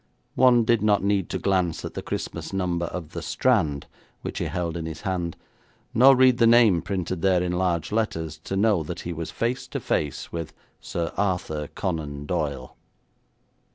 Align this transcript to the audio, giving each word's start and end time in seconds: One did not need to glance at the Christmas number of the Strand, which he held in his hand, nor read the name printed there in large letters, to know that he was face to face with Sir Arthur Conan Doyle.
One 0.33 0.63
did 0.65 0.81
not 0.81 1.03
need 1.03 1.29
to 1.29 1.37
glance 1.37 1.85
at 1.85 1.93
the 1.93 2.01
Christmas 2.01 2.51
number 2.53 2.87
of 2.87 3.11
the 3.11 3.21
Strand, 3.21 3.85
which 4.23 4.39
he 4.39 4.45
held 4.45 4.75
in 4.75 4.87
his 4.87 5.01
hand, 5.01 5.37
nor 5.93 6.15
read 6.15 6.39
the 6.39 6.47
name 6.47 6.81
printed 6.81 7.21
there 7.21 7.43
in 7.43 7.51
large 7.51 7.91
letters, 7.91 8.39
to 8.45 8.57
know 8.57 8.81
that 8.81 9.01
he 9.01 9.13
was 9.13 9.29
face 9.29 9.67
to 9.67 9.79
face 9.79 10.31
with 10.31 10.53
Sir 10.79 11.11
Arthur 11.17 11.67
Conan 11.75 12.25
Doyle. 12.25 12.75